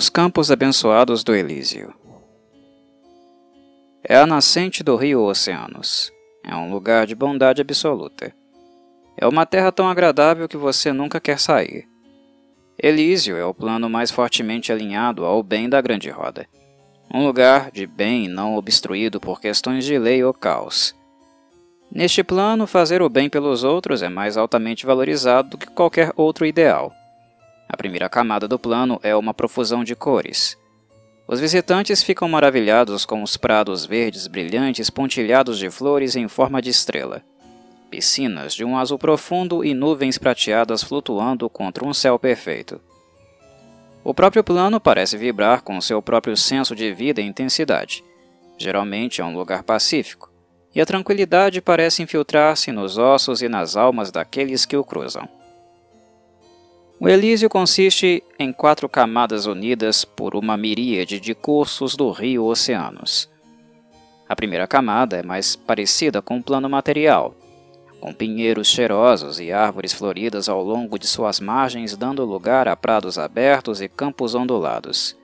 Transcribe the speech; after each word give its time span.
Os 0.00 0.08
Campos 0.08 0.50
Abençoados 0.50 1.22
do 1.22 1.34
Elísio 1.34 1.92
É 4.02 4.16
a 4.16 4.26
nascente 4.26 4.82
do 4.82 4.96
rio 4.96 5.20
Oceanos. 5.24 6.10
É 6.42 6.56
um 6.56 6.72
lugar 6.72 7.06
de 7.06 7.14
bondade 7.14 7.60
absoluta. 7.60 8.34
É 9.14 9.26
uma 9.26 9.44
terra 9.44 9.70
tão 9.70 9.90
agradável 9.90 10.48
que 10.48 10.56
você 10.56 10.90
nunca 10.90 11.20
quer 11.20 11.38
sair. 11.38 11.86
Elísio 12.82 13.36
é 13.36 13.44
o 13.44 13.52
plano 13.52 13.90
mais 13.90 14.10
fortemente 14.10 14.72
alinhado 14.72 15.26
ao 15.26 15.42
bem 15.42 15.68
da 15.68 15.82
Grande 15.82 16.08
Roda. 16.08 16.48
Um 17.12 17.26
lugar 17.26 17.70
de 17.70 17.86
bem 17.86 18.26
não 18.26 18.56
obstruído 18.56 19.20
por 19.20 19.38
questões 19.38 19.84
de 19.84 19.98
lei 19.98 20.24
ou 20.24 20.32
caos. 20.32 20.96
Neste 21.92 22.24
plano, 22.24 22.66
fazer 22.66 23.02
o 23.02 23.10
bem 23.10 23.28
pelos 23.28 23.64
outros 23.64 24.02
é 24.02 24.08
mais 24.08 24.38
altamente 24.38 24.86
valorizado 24.86 25.50
do 25.50 25.58
que 25.58 25.66
qualquer 25.66 26.10
outro 26.16 26.46
ideal. 26.46 26.90
A 27.72 27.76
primeira 27.76 28.08
camada 28.08 28.48
do 28.48 28.58
plano 28.58 28.98
é 29.00 29.14
uma 29.14 29.32
profusão 29.32 29.84
de 29.84 29.94
cores. 29.94 30.58
Os 31.28 31.38
visitantes 31.38 32.02
ficam 32.02 32.28
maravilhados 32.28 33.06
com 33.06 33.22
os 33.22 33.36
prados 33.36 33.86
verdes 33.86 34.26
brilhantes 34.26 34.90
pontilhados 34.90 35.56
de 35.56 35.70
flores 35.70 36.16
em 36.16 36.26
forma 36.26 36.60
de 36.60 36.68
estrela, 36.68 37.22
piscinas 37.88 38.54
de 38.54 38.64
um 38.64 38.76
azul 38.76 38.98
profundo 38.98 39.64
e 39.64 39.72
nuvens 39.72 40.18
prateadas 40.18 40.82
flutuando 40.82 41.48
contra 41.48 41.84
um 41.84 41.94
céu 41.94 42.18
perfeito. 42.18 42.80
O 44.02 44.12
próprio 44.12 44.42
plano 44.42 44.80
parece 44.80 45.16
vibrar 45.16 45.62
com 45.62 45.80
seu 45.80 46.02
próprio 46.02 46.36
senso 46.36 46.74
de 46.74 46.92
vida 46.92 47.20
e 47.20 47.24
intensidade. 47.24 48.02
Geralmente 48.58 49.20
é 49.20 49.24
um 49.24 49.36
lugar 49.36 49.62
pacífico, 49.62 50.28
e 50.74 50.80
a 50.80 50.86
tranquilidade 50.86 51.60
parece 51.60 52.02
infiltrar-se 52.02 52.72
nos 52.72 52.98
ossos 52.98 53.42
e 53.42 53.48
nas 53.48 53.76
almas 53.76 54.10
daqueles 54.10 54.66
que 54.66 54.76
o 54.76 54.82
cruzam. 54.82 55.28
O 57.02 57.08
Elísio 57.08 57.48
consiste 57.48 58.22
em 58.38 58.52
quatro 58.52 58.86
camadas 58.86 59.46
unidas 59.46 60.04
por 60.04 60.36
uma 60.36 60.54
miríade 60.54 61.18
de 61.18 61.34
cursos 61.34 61.96
do 61.96 62.10
rio 62.10 62.44
Oceanos. 62.44 63.26
A 64.28 64.36
primeira 64.36 64.66
camada 64.66 65.16
é 65.16 65.22
mais 65.22 65.56
parecida 65.56 66.20
com 66.20 66.36
o 66.36 66.42
plano 66.42 66.68
material, 66.68 67.34
com 68.02 68.12
pinheiros 68.12 68.68
cheirosos 68.68 69.40
e 69.40 69.50
árvores 69.50 69.94
floridas 69.94 70.46
ao 70.46 70.62
longo 70.62 70.98
de 70.98 71.06
suas 71.06 71.40
margens, 71.40 71.96
dando 71.96 72.22
lugar 72.22 72.68
a 72.68 72.76
prados 72.76 73.18
abertos 73.18 73.80
e 73.80 73.88
campos 73.88 74.34
ondulados. 74.34 75.16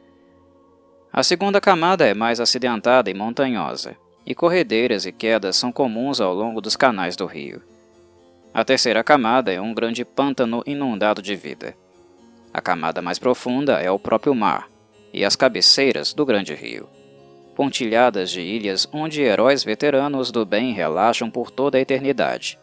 A 1.12 1.22
segunda 1.22 1.60
camada 1.60 2.06
é 2.06 2.14
mais 2.14 2.40
acidentada 2.40 3.10
e 3.10 3.14
montanhosa, 3.14 3.94
e 4.24 4.34
corredeiras 4.34 5.04
e 5.04 5.12
quedas 5.12 5.56
são 5.56 5.70
comuns 5.70 6.22
ao 6.22 6.32
longo 6.32 6.62
dos 6.62 6.74
canais 6.74 7.16
do 7.16 7.26
rio. 7.26 7.60
A 8.56 8.64
terceira 8.64 9.04
camada 9.04 9.52
é 9.52 9.60
um 9.60 9.74
grande 9.74 10.02
pântano 10.02 10.62
inundado 10.64 11.20
de 11.20 11.36
vida. 11.36 11.76
A 12.54 12.58
camada 12.58 13.02
mais 13.02 13.18
profunda 13.18 13.82
é 13.82 13.90
o 13.90 13.98
próprio 13.98 14.34
mar 14.34 14.70
e 15.12 15.26
as 15.26 15.36
cabeceiras 15.36 16.14
do 16.14 16.24
grande 16.24 16.54
rio, 16.54 16.88
pontilhadas 17.54 18.30
de 18.30 18.40
ilhas 18.40 18.88
onde 18.94 19.20
heróis 19.20 19.62
veteranos 19.62 20.32
do 20.32 20.46
bem 20.46 20.72
relaxam 20.72 21.30
por 21.30 21.50
toda 21.50 21.76
a 21.76 21.82
eternidade. 21.82 22.58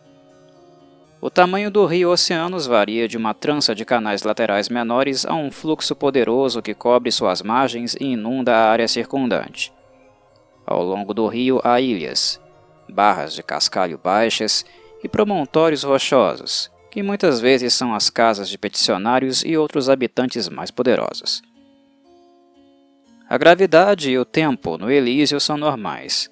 O 1.22 1.30
tamanho 1.30 1.70
do 1.70 1.86
rio 1.86 2.10
Oceanos 2.10 2.66
varia 2.66 3.08
de 3.08 3.16
uma 3.16 3.36
trança 3.36 3.76
de 3.76 3.86
canais 3.86 4.24
laterais 4.24 4.70
menores 4.70 5.28
a 5.28 5.36
um 5.36 5.52
fluxo 5.52 5.96
poderoso 5.96 6.60
que 6.60 6.74
cobre 6.74 7.12
suas 7.12 7.44
margens 7.44 7.96
e 8.02 8.06
inunda 8.06 8.52
a 8.52 8.72
área 8.72 8.88
circundante. 8.88 9.72
Ao 10.66 10.82
longo 10.82 11.14
do 11.14 11.28
rio 11.28 11.62
há 11.64 11.80
ilhas, 11.80 12.42
barras 12.90 13.36
de 13.36 13.44
cascalho 13.44 14.00
baixas 14.04 14.66
e 15.04 15.10
promontórios 15.10 15.84
rochosos, 15.84 16.72
que 16.90 17.04
muitas 17.04 17.40
vezes 17.40 17.74
são 17.74 17.94
as 17.94 18.10
casas 18.10 18.48
de 18.48 18.58
peticionários 18.58 19.44
e 19.44 19.58
outros 19.58 19.90
habitantes 19.90 20.48
mais 20.48 20.72
poderosos. 20.72 21.42
A 23.28 23.38
gravidade 23.38 24.12
e 24.12 24.18
o 24.18 24.24
tempo 24.24 24.78
no 24.78 24.92
Elísio 24.92 25.40
são 25.40 25.58
normais. 25.58 26.30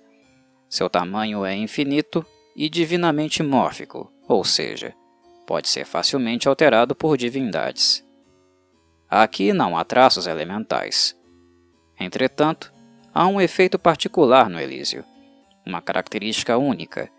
Seu 0.69 0.89
tamanho 0.89 1.43
é 1.43 1.55
infinito 1.55 2.25
e 2.55 2.69
divinamente 2.69 3.41
mórfico, 3.41 4.11
ou 4.27 4.43
seja, 4.43 4.93
pode 5.47 5.67
ser 5.67 5.85
facilmente 5.85 6.47
alterado 6.47 6.95
por 6.95 7.17
divindades. 7.17 8.05
Aqui 9.09 9.51
não 9.51 9.77
há 9.77 9.83
traços 9.83 10.27
elementais. 10.27 11.15
Entretanto, 11.99 12.71
há 13.13 13.27
um 13.27 13.41
efeito 13.41 13.77
particular 13.77 14.49
no 14.49 14.59
Elísio, 14.59 15.03
uma 15.65 15.81
característica 15.81 16.57
única, 16.57 17.09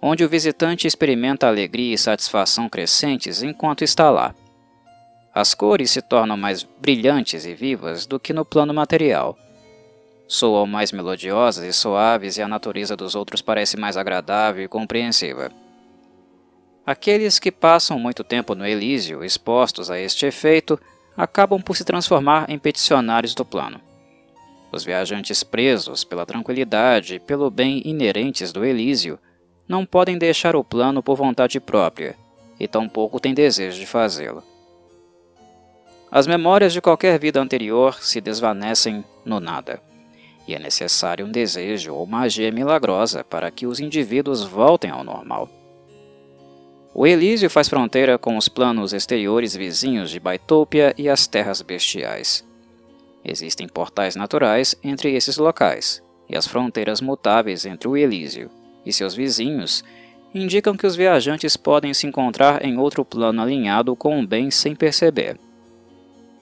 onde 0.00 0.24
o 0.24 0.28
visitante 0.28 0.86
experimenta 0.86 1.46
alegria 1.46 1.94
e 1.94 1.98
satisfação 1.98 2.68
crescentes 2.68 3.42
enquanto 3.42 3.82
está 3.82 4.10
lá. 4.10 4.34
As 5.34 5.54
cores 5.54 5.90
se 5.90 6.00
tornam 6.00 6.36
mais 6.36 6.62
brilhantes 6.62 7.44
e 7.44 7.54
vivas 7.54 8.06
do 8.06 8.18
que 8.18 8.32
no 8.32 8.44
plano 8.44 8.72
material. 8.72 9.38
Soam 10.26 10.66
mais 10.66 10.92
melodiosas 10.92 11.64
e 11.64 11.72
suaves 11.72 12.36
e 12.36 12.42
a 12.42 12.48
natureza 12.48 12.96
dos 12.96 13.14
outros 13.14 13.40
parece 13.40 13.76
mais 13.76 13.96
agradável 13.96 14.64
e 14.64 14.68
compreensiva. 14.68 15.50
Aqueles 16.84 17.38
que 17.38 17.52
passam 17.52 17.98
muito 17.98 18.24
tempo 18.24 18.54
no 18.54 18.66
Elísio 18.66 19.24
expostos 19.24 19.90
a 19.90 19.98
este 19.98 20.26
efeito 20.26 20.78
acabam 21.16 21.60
por 21.60 21.76
se 21.76 21.84
transformar 21.84 22.48
em 22.48 22.58
peticionários 22.58 23.34
do 23.34 23.44
plano. 23.44 23.80
Os 24.70 24.84
viajantes 24.84 25.42
presos 25.42 26.04
pela 26.04 26.26
tranquilidade 26.26 27.14
e 27.14 27.18
pelo 27.18 27.50
bem 27.50 27.82
inerentes 27.84 28.52
do 28.52 28.64
Elísio 28.64 29.18
não 29.68 29.84
podem 29.84 30.16
deixar 30.16 30.56
o 30.56 30.64
plano 30.64 31.02
por 31.02 31.16
vontade 31.16 31.60
própria, 31.60 32.16
e 32.58 32.66
tampouco 32.66 33.20
têm 33.20 33.34
desejo 33.34 33.78
de 33.78 33.86
fazê-lo. 33.86 34.42
As 36.10 36.26
memórias 36.26 36.72
de 36.72 36.80
qualquer 36.80 37.18
vida 37.18 37.38
anterior 37.38 38.02
se 38.02 38.20
desvanecem 38.20 39.04
no 39.24 39.38
nada, 39.38 39.80
e 40.46 40.54
é 40.54 40.58
necessário 40.58 41.26
um 41.26 41.30
desejo 41.30 41.92
ou 41.92 42.06
magia 42.06 42.50
milagrosa 42.50 43.22
para 43.22 43.50
que 43.50 43.66
os 43.66 43.78
indivíduos 43.78 44.42
voltem 44.42 44.90
ao 44.90 45.04
normal. 45.04 45.50
O 46.94 47.06
Elísio 47.06 47.50
faz 47.50 47.68
fronteira 47.68 48.18
com 48.18 48.38
os 48.38 48.48
planos 48.48 48.94
exteriores 48.94 49.54
vizinhos 49.54 50.10
de 50.10 50.18
Baitopia 50.18 50.94
e 50.96 51.10
as 51.10 51.26
terras 51.26 51.60
bestiais. 51.60 52.42
Existem 53.22 53.68
portais 53.68 54.16
naturais 54.16 54.74
entre 54.82 55.14
esses 55.14 55.36
locais, 55.36 56.02
e 56.26 56.36
as 56.36 56.46
fronteiras 56.46 57.02
mutáveis 57.02 57.66
entre 57.66 57.86
o 57.86 57.96
Elísio 57.96 58.50
e 58.88 58.92
seus 58.92 59.14
vizinhos 59.14 59.84
indicam 60.34 60.76
que 60.76 60.86
os 60.86 60.96
viajantes 60.96 61.56
podem 61.56 61.94
se 61.94 62.06
encontrar 62.06 62.64
em 62.64 62.78
outro 62.78 63.04
plano 63.04 63.40
alinhado 63.40 63.94
com 63.94 64.18
o 64.18 64.26
bem 64.26 64.50
sem 64.50 64.74
perceber. 64.74 65.38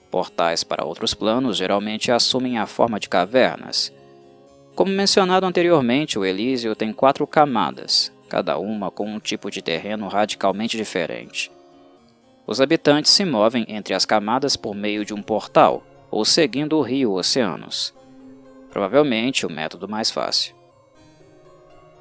Portais 0.09 0.63
para 0.63 0.85
outros 0.85 1.13
planos 1.13 1.57
geralmente 1.57 2.11
assumem 2.11 2.57
a 2.57 2.65
forma 2.65 2.99
de 2.99 3.09
cavernas. 3.09 3.93
Como 4.75 4.91
mencionado 4.91 5.45
anteriormente, 5.45 6.17
o 6.17 6.25
Elísio 6.25 6.75
tem 6.75 6.93
quatro 6.93 7.25
camadas, 7.27 8.11
cada 8.29 8.57
uma 8.57 8.91
com 8.91 9.05
um 9.05 9.19
tipo 9.19 9.49
de 9.51 9.61
terreno 9.61 10.07
radicalmente 10.07 10.77
diferente. 10.77 11.51
Os 12.45 12.61
habitantes 12.61 13.11
se 13.11 13.25
movem 13.25 13.65
entre 13.67 13.93
as 13.93 14.05
camadas 14.05 14.55
por 14.55 14.73
meio 14.73 15.03
de 15.03 15.13
um 15.13 15.21
portal 15.21 15.83
ou 16.09 16.23
seguindo 16.23 16.77
o 16.77 16.81
rio 16.81 17.13
Oceanos. 17.13 17.93
Provavelmente 18.69 19.45
o 19.45 19.51
método 19.51 19.87
mais 19.87 20.09
fácil. 20.09 20.56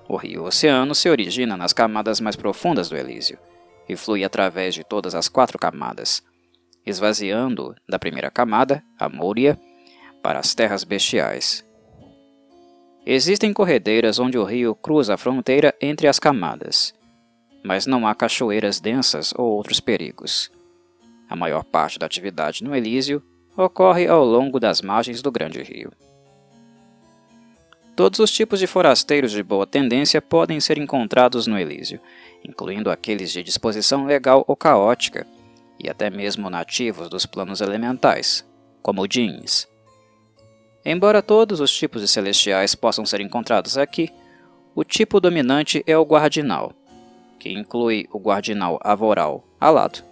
O 0.08 0.16
rio 0.16 0.44
Oceano 0.44 0.94
se 0.94 1.08
origina 1.08 1.56
nas 1.56 1.72
camadas 1.72 2.20
mais 2.20 2.36
profundas 2.36 2.88
do 2.88 2.96
Elísio 2.96 3.38
e 3.88 3.96
flui 3.96 4.24
através 4.24 4.74
de 4.74 4.84
todas 4.84 5.14
as 5.14 5.28
quatro 5.28 5.58
camadas, 5.58 6.22
esvaziando 6.84 7.74
da 7.88 7.98
primeira 7.98 8.30
camada, 8.30 8.82
a 8.98 9.08
Moria, 9.08 9.58
para 10.22 10.38
as 10.38 10.54
terras 10.54 10.84
bestiais. 10.84 11.64
Existem 13.04 13.52
corredeiras 13.52 14.18
onde 14.18 14.36
o 14.38 14.44
rio 14.44 14.74
cruza 14.74 15.14
a 15.14 15.16
fronteira 15.16 15.74
entre 15.80 16.08
as 16.08 16.18
camadas, 16.18 16.94
mas 17.64 17.86
não 17.86 18.06
há 18.06 18.14
cachoeiras 18.14 18.80
densas 18.80 19.32
ou 19.36 19.52
outros 19.52 19.80
perigos. 19.80 20.50
A 21.28 21.34
maior 21.34 21.64
parte 21.64 21.98
da 21.98 22.06
atividade 22.06 22.62
no 22.62 22.74
Elísio 22.74 23.22
ocorre 23.56 24.06
ao 24.06 24.24
longo 24.24 24.60
das 24.60 24.82
margens 24.82 25.22
do 25.22 25.30
grande 25.30 25.62
rio. 25.62 25.92
Todos 27.96 28.18
os 28.18 28.30
tipos 28.30 28.60
de 28.60 28.66
forasteiros 28.66 29.32
de 29.32 29.42
boa 29.42 29.66
tendência 29.66 30.20
podem 30.20 30.60
ser 30.60 30.76
encontrados 30.76 31.46
no 31.46 31.58
Elísio, 31.58 31.98
incluindo 32.46 32.90
aqueles 32.90 33.32
de 33.32 33.42
disposição 33.42 34.04
legal 34.04 34.44
ou 34.46 34.54
caótica, 34.54 35.26
e 35.82 35.88
até 35.88 36.10
mesmo 36.10 36.50
nativos 36.50 37.08
dos 37.08 37.24
planos 37.24 37.62
elementais, 37.62 38.46
como 38.82 39.08
jeans. 39.08 39.66
Embora 40.84 41.22
todos 41.22 41.58
os 41.58 41.74
tipos 41.74 42.02
de 42.02 42.08
celestiais 42.08 42.74
possam 42.74 43.06
ser 43.06 43.22
encontrados 43.22 43.78
aqui, 43.78 44.10
o 44.74 44.84
tipo 44.84 45.18
dominante 45.18 45.82
é 45.86 45.96
o 45.96 46.04
guardinal, 46.04 46.74
que 47.40 47.48
inclui 47.48 48.06
o 48.12 48.18
guardinal 48.18 48.78
avoral 48.82 49.42
alado 49.58 50.04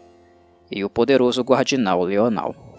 e 0.71 0.83
o 0.83 0.89
poderoso 0.89 1.43
guardinal 1.43 2.03
leonal. 2.03 2.74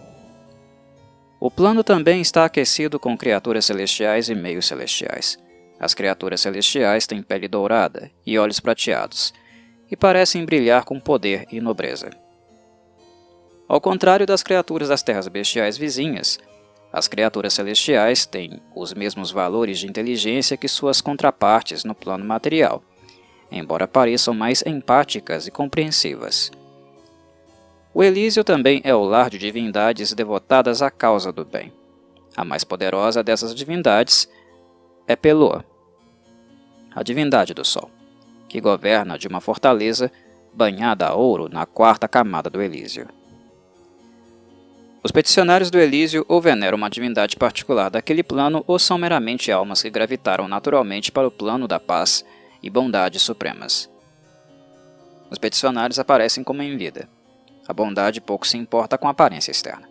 O 1.46 1.50
plano 1.50 1.84
também 1.84 2.20
está 2.20 2.44
aquecido 2.44 2.98
com 2.98 3.16
criaturas 3.16 3.66
celestiais 3.66 4.28
e 4.28 4.34
meios 4.34 4.66
celestiais. 4.66 5.38
As 5.78 5.94
criaturas 5.94 6.40
celestiais 6.40 7.06
têm 7.06 7.22
pele 7.22 7.46
dourada 7.46 8.10
e 8.26 8.36
olhos 8.36 8.58
prateados, 8.58 9.32
e 9.88 9.96
parecem 9.96 10.44
brilhar 10.44 10.84
com 10.84 10.98
poder 10.98 11.46
e 11.52 11.60
nobreza. 11.60 12.10
Ao 13.68 13.80
contrário 13.80 14.26
das 14.26 14.42
criaturas 14.42 14.88
das 14.88 15.04
terras 15.04 15.28
bestiais 15.28 15.78
vizinhas, 15.78 16.36
As 16.92 17.06
criaturas 17.06 17.52
celestiais 17.52 18.26
têm 18.26 18.60
os 18.74 18.92
mesmos 18.92 19.30
valores 19.30 19.78
de 19.78 19.86
inteligência 19.86 20.56
que 20.56 20.66
suas 20.66 21.00
contrapartes 21.00 21.84
no 21.84 21.94
plano 21.94 22.24
material, 22.24 22.82
embora 23.52 23.86
pareçam 23.86 24.34
mais 24.34 24.64
empáticas 24.66 25.46
e 25.46 25.52
compreensivas. 25.52 26.50
O 27.98 28.04
Elísio 28.04 28.44
também 28.44 28.82
é 28.84 28.94
o 28.94 29.04
lar 29.04 29.30
de 29.30 29.38
divindades 29.38 30.12
devotadas 30.12 30.82
à 30.82 30.90
causa 30.90 31.32
do 31.32 31.46
bem. 31.46 31.72
A 32.36 32.44
mais 32.44 32.62
poderosa 32.62 33.22
dessas 33.22 33.54
divindades 33.54 34.28
é 35.08 35.16
Peloa, 35.16 35.64
a 36.94 37.02
divindade 37.02 37.54
do 37.54 37.64
Sol, 37.64 37.90
que 38.50 38.60
governa 38.60 39.18
de 39.18 39.26
uma 39.26 39.40
fortaleza 39.40 40.12
banhada 40.52 41.06
a 41.06 41.14
ouro 41.14 41.48
na 41.48 41.64
quarta 41.64 42.06
camada 42.06 42.50
do 42.50 42.60
Elísio. 42.60 43.08
Os 45.02 45.10
peticionários 45.10 45.70
do 45.70 45.78
Elísio 45.78 46.22
ou 46.28 46.38
veneram 46.38 46.76
uma 46.76 46.90
divindade 46.90 47.34
particular 47.34 47.88
daquele 47.88 48.22
plano 48.22 48.62
ou 48.66 48.78
são 48.78 48.98
meramente 48.98 49.50
almas 49.50 49.80
que 49.80 49.88
gravitaram 49.88 50.46
naturalmente 50.46 51.10
para 51.10 51.28
o 51.28 51.30
plano 51.30 51.66
da 51.66 51.80
paz 51.80 52.26
e 52.62 52.68
bondade 52.68 53.18
supremas. 53.18 53.88
Os 55.30 55.38
peticionários 55.38 55.98
aparecem 55.98 56.44
como 56.44 56.60
em 56.60 56.76
vida. 56.76 57.08
A 57.68 57.72
bondade 57.72 58.20
pouco 58.20 58.46
se 58.46 58.56
importa 58.56 58.96
com 58.96 59.08
a 59.08 59.10
aparência 59.10 59.50
externa. 59.50 59.88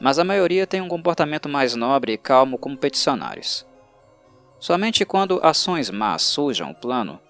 Mas 0.00 0.18
a 0.18 0.24
maioria 0.24 0.66
tem 0.66 0.80
um 0.80 0.88
comportamento 0.88 1.48
mais 1.48 1.74
nobre 1.74 2.12
e 2.12 2.18
calmo 2.18 2.58
como 2.58 2.76
peticionários. 2.76 3.66
Somente 4.58 5.04
quando 5.04 5.40
ações 5.42 5.90
más 5.90 6.22
sujam 6.22 6.70
o 6.70 6.74
plano, 6.74 7.20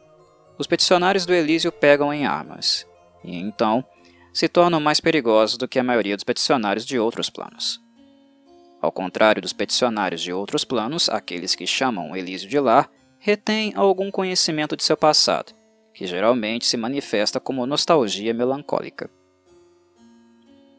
os 0.58 0.66
peticionários 0.66 1.26
do 1.26 1.34
Elísio 1.34 1.72
pegam 1.72 2.12
em 2.12 2.26
armas, 2.26 2.86
e 3.24 3.36
então 3.36 3.84
se 4.32 4.48
tornam 4.48 4.80
mais 4.80 5.00
perigosos 5.00 5.56
do 5.56 5.66
que 5.66 5.78
a 5.78 5.84
maioria 5.84 6.16
dos 6.16 6.24
peticionários 6.24 6.84
de 6.84 6.98
outros 6.98 7.30
planos. 7.30 7.80
Ao 8.80 8.92
contrário 8.92 9.40
dos 9.40 9.52
peticionários 9.52 10.20
de 10.20 10.32
outros 10.32 10.64
planos, 10.64 11.08
aqueles 11.08 11.54
que 11.54 11.66
chamam 11.66 12.14
Elísio 12.14 12.48
de 12.48 12.60
lar 12.60 12.90
retém 13.18 13.72
algum 13.74 14.10
conhecimento 14.10 14.76
de 14.76 14.84
seu 14.84 14.96
passado, 14.96 15.54
que 15.94 16.06
geralmente 16.06 16.66
se 16.66 16.76
manifesta 16.76 17.40
como 17.40 17.66
nostalgia 17.66 18.34
melancólica. 18.34 19.10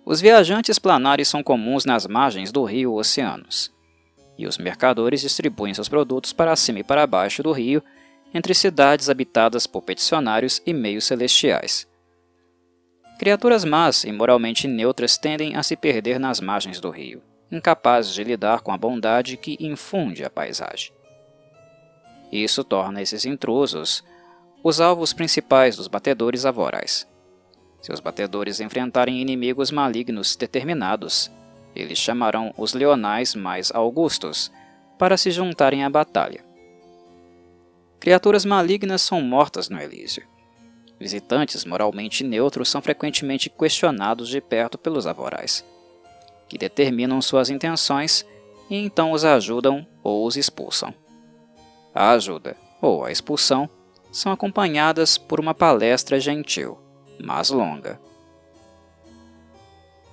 Os 0.05 0.21
viajantes 0.21 0.77
planares 0.77 1.27
são 1.27 1.41
comuns 1.41 1.83
nas 1.83 2.05
margens 2.05 2.51
do 2.51 2.63
rio 2.63 2.91
ou 2.91 2.99
oceanos, 2.99 3.73
e 4.37 4.45
os 4.45 4.57
mercadores 4.57 5.21
distribuem 5.21 5.73
seus 5.73 5.89
produtos 5.89 6.31
para 6.31 6.55
cima 6.55 6.79
e 6.79 6.83
para 6.83 7.07
baixo 7.07 7.41
do 7.41 7.51
rio 7.51 7.81
entre 8.31 8.53
cidades 8.53 9.09
habitadas 9.09 9.65
por 9.65 9.81
peticionários 9.81 10.61
e 10.63 10.73
meios 10.73 11.05
celestiais. 11.05 11.87
Criaturas 13.17 13.63
más 13.65 14.03
e 14.03 14.11
moralmente 14.11 14.67
neutras 14.67 15.17
tendem 15.17 15.55
a 15.55 15.63
se 15.63 15.75
perder 15.75 16.19
nas 16.19 16.39
margens 16.39 16.79
do 16.79 16.91
rio, 16.91 17.23
incapazes 17.51 18.13
de 18.13 18.23
lidar 18.23 18.61
com 18.61 18.71
a 18.71 18.77
bondade 18.77 19.37
que 19.37 19.57
infunde 19.59 20.23
a 20.23 20.29
paisagem. 20.29 20.91
Isso 22.31 22.63
torna 22.63 23.01
esses 23.01 23.25
intrusos 23.25 24.03
os 24.63 24.81
alvos 24.81 25.13
principais 25.13 25.77
dos 25.77 25.87
batedores 25.87 26.45
avorais. 26.45 27.07
Se 27.85 27.91
os 27.91 27.99
batedores 27.99 28.59
enfrentarem 28.59 29.21
inimigos 29.21 29.69
malignos 29.69 30.35
determinados, 30.35 31.29
eles 31.75 31.99
chamarão 31.99 32.51
os 32.57 32.73
leonais 32.73 33.35
mais 33.35 33.69
augustos 33.71 34.51
para 34.97 35.15
se 35.15 35.29
juntarem 35.29 35.83
à 35.83 35.89
batalha. 35.89 36.43
Criaturas 37.99 38.43
malignas 38.43 39.03
são 39.03 39.21
mortas 39.21 39.69
no 39.69 39.79
Elísio. 39.79 40.23
Visitantes 40.99 41.63
moralmente 41.63 42.23
neutros 42.23 42.69
são 42.69 42.81
frequentemente 42.81 43.51
questionados 43.51 44.29
de 44.29 44.41
perto 44.41 44.79
pelos 44.79 45.05
avorais, 45.05 45.63
que 46.49 46.57
determinam 46.57 47.21
suas 47.21 47.51
intenções 47.51 48.25
e 48.67 48.77
então 48.77 49.11
os 49.11 49.23
ajudam 49.23 49.85
ou 50.01 50.25
os 50.25 50.35
expulsam. 50.35 50.91
A 51.93 52.13
ajuda 52.13 52.57
ou 52.81 53.05
a 53.05 53.11
expulsão 53.11 53.69
são 54.11 54.31
acompanhadas 54.31 55.19
por 55.19 55.39
uma 55.39 55.53
palestra 55.53 56.19
gentil, 56.19 56.79
mas 57.19 57.49
longa. 57.49 57.99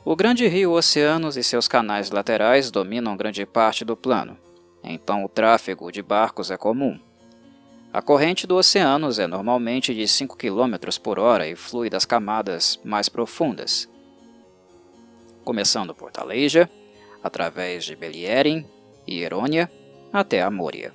O 0.04 0.16
grande 0.16 0.49
rio 0.49 0.72
Oceanos 0.72 1.37
e 1.37 1.44
seus 1.44 1.69
canais 1.69 2.10
laterais 2.10 2.70
dominam 2.70 3.16
grande 3.16 3.46
parte 3.46 3.84
do 3.84 3.96
plano, 3.96 4.37
então 4.82 5.25
o 5.25 5.28
tráfego 5.28 5.93
de 5.93 6.02
barcos 6.02 6.50
é 6.50 6.56
comum. 6.56 6.99
A 7.93 8.02
corrente 8.02 8.46
do 8.46 8.56
Oceanos 8.56 9.19
é 9.19 9.26
normalmente 9.26 9.94
de 9.94 10.08
5 10.08 10.37
km 10.37 10.76
por 11.00 11.19
hora 11.19 11.46
e 11.46 11.54
flui 11.54 11.88
das 11.88 12.04
camadas 12.04 12.81
mais 12.82 13.08
profundas, 13.08 13.88
começando 15.44 15.94
por 15.94 16.10
Taleja, 16.10 16.69
através 17.22 17.84
de 17.84 17.94
Belierin 17.94 18.66
e 19.06 19.20
Erônia, 19.20 19.70
até 20.12 20.43
a 20.43 20.50
Moria. 20.50 20.93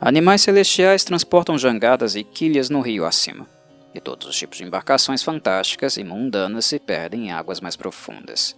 Animais 0.00 0.42
celestiais 0.42 1.02
transportam 1.02 1.56
jangadas 1.56 2.14
e 2.14 2.22
quilhas 2.22 2.68
no 2.68 2.80
rio 2.80 3.06
acima, 3.06 3.48
e 3.94 4.00
todos 4.00 4.26
os 4.26 4.36
tipos 4.36 4.58
de 4.58 4.64
embarcações 4.64 5.22
fantásticas 5.22 5.96
e 5.96 6.04
mundanas 6.04 6.66
se 6.66 6.78
perdem 6.78 7.26
em 7.26 7.32
águas 7.32 7.60
mais 7.60 7.76
profundas. 7.76 8.56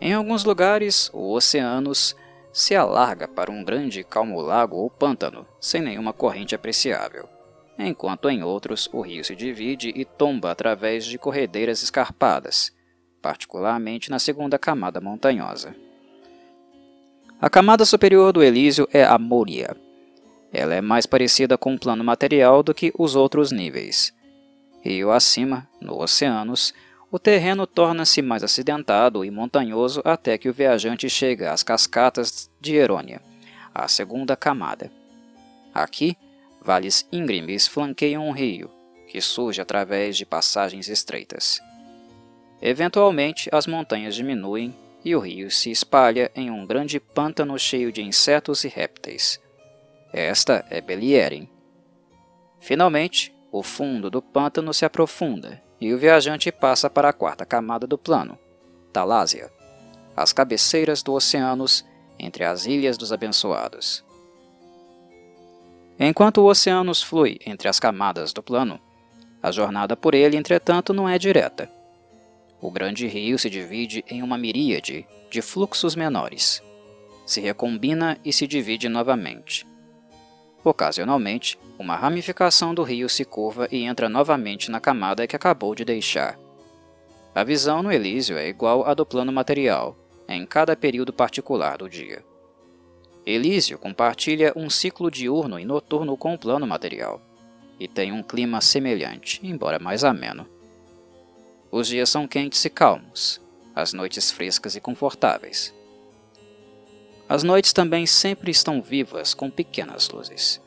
Em 0.00 0.12
alguns 0.12 0.44
lugares, 0.44 1.10
o 1.12 1.32
Oceanos 1.32 2.14
se 2.52 2.74
alarga 2.74 3.26
para 3.26 3.50
um 3.50 3.64
grande 3.64 4.04
calmo 4.04 4.40
lago 4.40 4.76
ou 4.76 4.88
pântano, 4.88 5.46
sem 5.60 5.82
nenhuma 5.82 6.12
corrente 6.12 6.54
apreciável, 6.54 7.28
enquanto 7.78 8.30
em 8.30 8.42
outros 8.42 8.88
o 8.92 9.00
rio 9.00 9.24
se 9.24 9.34
divide 9.34 9.92
e 9.94 10.04
tomba 10.04 10.50
através 10.50 11.04
de 11.04 11.18
corredeiras 11.18 11.82
escarpadas, 11.82 12.72
particularmente 13.20 14.10
na 14.10 14.18
segunda 14.18 14.58
camada 14.58 15.00
montanhosa. 15.00 15.74
A 17.40 17.50
camada 17.50 17.84
superior 17.84 18.32
do 18.32 18.42
Elísio 18.42 18.88
é 18.92 19.04
a 19.04 19.18
Moria, 19.18 19.76
ela 20.52 20.74
é 20.74 20.80
mais 20.80 21.06
parecida 21.06 21.58
com 21.58 21.74
o 21.74 21.78
plano 21.78 22.02
material 22.02 22.62
do 22.62 22.74
que 22.74 22.92
os 22.98 23.14
outros 23.14 23.52
níveis. 23.52 24.14
Rio 24.80 25.10
acima, 25.10 25.68
no 25.80 26.00
oceanos, 26.00 26.72
o 27.10 27.18
terreno 27.18 27.66
torna-se 27.66 28.20
mais 28.20 28.42
acidentado 28.42 29.24
e 29.24 29.30
montanhoso 29.30 30.02
até 30.04 30.36
que 30.36 30.48
o 30.48 30.52
viajante 30.52 31.08
chega 31.08 31.52
às 31.52 31.62
cascatas 31.62 32.50
de 32.60 32.74
Herônia, 32.74 33.22
a 33.74 33.88
segunda 33.88 34.36
camada. 34.36 34.90
Aqui, 35.74 36.16
vales 36.60 37.08
íngremes 37.10 37.66
flanqueiam 37.66 38.28
um 38.28 38.32
rio, 38.32 38.70
que 39.08 39.20
surge 39.20 39.60
através 39.60 40.16
de 40.16 40.26
passagens 40.26 40.88
estreitas. 40.88 41.60
Eventualmente, 42.60 43.48
as 43.52 43.66
montanhas 43.66 44.14
diminuem 44.14 44.74
e 45.04 45.14
o 45.14 45.20
rio 45.20 45.50
se 45.50 45.70
espalha 45.70 46.30
em 46.34 46.50
um 46.50 46.66
grande 46.66 47.00
pântano 47.00 47.58
cheio 47.58 47.90
de 47.90 48.02
insetos 48.02 48.64
e 48.64 48.68
répteis. 48.68 49.40
Esta 50.12 50.64
é 50.68 50.80
Belierin. 50.80 51.48
Finalmente, 52.58 53.32
o 53.50 53.62
fundo 53.62 54.10
do 54.10 54.20
pântano 54.20 54.72
se 54.74 54.84
aprofunda 54.84 55.62
e 55.80 55.92
o 55.92 55.98
viajante 55.98 56.50
passa 56.52 56.90
para 56.90 57.08
a 57.08 57.12
quarta 57.12 57.46
camada 57.46 57.86
do 57.86 57.96
plano, 57.96 58.38
Talásia, 58.92 59.50
as 60.16 60.32
cabeceiras 60.32 61.02
do 61.02 61.12
oceanos 61.12 61.84
entre 62.18 62.44
as 62.44 62.66
ilhas 62.66 62.98
dos 62.98 63.12
abençoados. 63.12 64.04
Enquanto 65.98 66.38
o 66.38 66.46
oceanos 66.46 67.02
flui 67.02 67.38
entre 67.46 67.68
as 67.68 67.80
camadas 67.80 68.32
do 68.32 68.42
plano, 68.42 68.80
a 69.42 69.50
jornada 69.50 69.96
por 69.96 70.14
ele, 70.14 70.36
entretanto, 70.36 70.92
não 70.92 71.08
é 71.08 71.18
direta. 71.18 71.70
O 72.60 72.70
grande 72.70 73.06
rio 73.06 73.38
se 73.38 73.48
divide 73.48 74.04
em 74.08 74.22
uma 74.22 74.36
miríade 74.36 75.06
de 75.30 75.40
fluxos 75.40 75.94
menores, 75.94 76.62
se 77.24 77.40
recombina 77.40 78.18
e 78.24 78.32
se 78.32 78.46
divide 78.46 78.88
novamente, 78.88 79.66
Ocasionalmente, 80.64 81.58
uma 81.78 81.96
ramificação 81.96 82.74
do 82.74 82.82
rio 82.82 83.08
se 83.08 83.24
curva 83.24 83.68
e 83.70 83.84
entra 83.84 84.08
novamente 84.08 84.70
na 84.70 84.80
camada 84.80 85.26
que 85.26 85.36
acabou 85.36 85.74
de 85.74 85.84
deixar. 85.84 86.38
A 87.34 87.44
visão 87.44 87.82
no 87.82 87.92
Elísio 87.92 88.36
é 88.36 88.48
igual 88.48 88.84
à 88.84 88.94
do 88.94 89.06
plano 89.06 89.32
material, 89.32 89.96
em 90.28 90.44
cada 90.44 90.74
período 90.74 91.12
particular 91.12 91.78
do 91.78 91.88
dia. 91.88 92.24
Elísio 93.24 93.78
compartilha 93.78 94.52
um 94.56 94.68
ciclo 94.68 95.10
diurno 95.10 95.58
e 95.58 95.64
noturno 95.64 96.16
com 96.16 96.34
o 96.34 96.38
plano 96.38 96.66
material, 96.66 97.20
e 97.78 97.86
tem 97.86 98.10
um 98.10 98.22
clima 98.22 98.60
semelhante, 98.60 99.40
embora 99.44 99.78
mais 99.78 100.02
ameno. 100.02 100.46
Os 101.70 101.86
dias 101.86 102.08
são 102.08 102.26
quentes 102.26 102.64
e 102.64 102.70
calmos, 102.70 103.40
as 103.74 103.92
noites 103.92 104.30
frescas 104.30 104.74
e 104.74 104.80
confortáveis. 104.80 105.72
As 107.28 107.42
noites 107.42 107.74
também 107.74 108.06
sempre 108.06 108.50
estão 108.50 108.80
vivas 108.80 109.34
com 109.34 109.50
pequenas 109.50 110.08
luzes. 110.08 110.62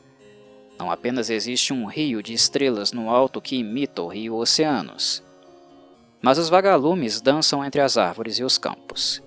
Não 0.78 0.90
apenas 0.90 1.28
existe 1.28 1.72
um 1.72 1.86
rio 1.86 2.22
de 2.22 2.32
estrelas 2.32 2.92
no 2.92 3.10
alto 3.10 3.40
que 3.40 3.56
imita 3.56 4.00
o 4.00 4.08
rio 4.08 4.36
Oceanos, 4.36 5.22
mas 6.20 6.38
os 6.38 6.48
vagalumes 6.48 7.20
dançam 7.20 7.64
entre 7.64 7.80
as 7.80 7.96
árvores 7.96 8.38
e 8.38 8.44
os 8.44 8.58
campos, 8.58 9.20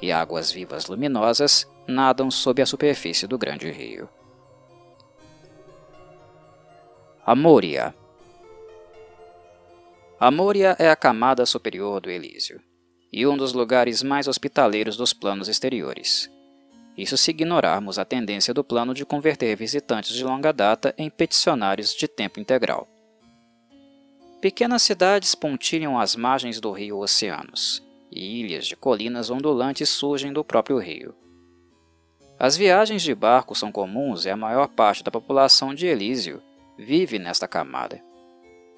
e 0.00 0.10
águas 0.10 0.50
vivas 0.50 0.86
luminosas 0.86 1.66
nadam 1.86 2.30
sob 2.30 2.62
a 2.62 2.66
superfície 2.66 3.26
do 3.26 3.36
grande 3.36 3.70
rio. 3.70 4.08
A 7.24 7.34
Moria 7.34 7.94
A 10.18 10.30
Moria 10.30 10.74
é 10.78 10.88
a 10.90 10.96
camada 10.96 11.44
superior 11.44 12.00
do 12.00 12.10
Elísio. 12.10 12.60
e 13.12 13.26
um 13.26 13.36
dos 13.36 13.52
lugares 13.52 14.02
mais 14.02 14.28
hospitaleiros 14.28 14.96
dos 14.96 15.12
planos 15.12 15.48
exteriores. 15.48 16.30
Isso 16.98 17.16
se 17.16 17.30
ignorarmos 17.30 17.96
a 17.96 18.04
tendência 18.04 18.52
do 18.52 18.64
plano 18.64 18.92
de 18.92 19.06
converter 19.06 19.54
visitantes 19.56 20.12
de 20.12 20.24
longa 20.24 20.52
data 20.52 20.92
em 20.98 21.08
peticionários 21.08 21.94
de 21.94 22.08
tempo 22.08 22.40
integral. 22.40 22.88
Pequenas 24.40 24.82
cidades 24.82 25.32
pontilham 25.36 25.96
as 25.96 26.16
margens 26.16 26.60
do 26.60 26.72
rio 26.72 26.98
Oceanos, 26.98 27.80
e 28.10 28.40
ilhas 28.40 28.66
de 28.66 28.74
colinas 28.74 29.30
ondulantes 29.30 29.88
surgem 29.88 30.32
do 30.32 30.42
próprio 30.42 30.78
rio. 30.78 31.14
As 32.36 32.56
viagens 32.56 33.02
de 33.02 33.14
barco 33.14 33.54
são 33.54 33.70
comuns 33.70 34.24
e 34.24 34.30
a 34.30 34.36
maior 34.36 34.66
parte 34.66 35.04
da 35.04 35.10
população 35.10 35.72
de 35.72 35.86
Elísio 35.86 36.42
vive 36.76 37.16
nesta 37.16 37.46
camada. 37.46 38.02